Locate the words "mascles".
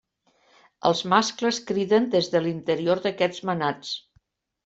1.13-1.59